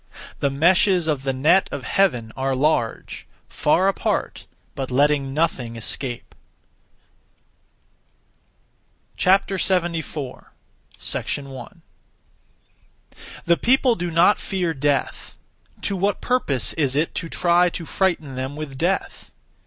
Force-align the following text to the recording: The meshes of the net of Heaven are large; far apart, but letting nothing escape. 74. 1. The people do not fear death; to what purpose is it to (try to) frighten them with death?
The 0.39 0.49
meshes 0.49 1.05
of 1.07 1.21
the 1.21 1.31
net 1.31 1.69
of 1.71 1.83
Heaven 1.83 2.31
are 2.35 2.55
large; 2.55 3.27
far 3.47 3.87
apart, 3.87 4.47
but 4.73 4.89
letting 4.89 5.31
nothing 5.31 5.75
escape. 5.75 6.33
74. 9.15 10.53
1. 11.07 11.81
The 13.45 13.57
people 13.57 13.93
do 13.95 14.09
not 14.09 14.39
fear 14.39 14.73
death; 14.73 15.37
to 15.81 15.95
what 15.95 16.19
purpose 16.19 16.73
is 16.73 16.95
it 16.95 17.13
to 17.13 17.29
(try 17.29 17.69
to) 17.69 17.85
frighten 17.85 18.33
them 18.33 18.55
with 18.55 18.79
death? 18.79 19.29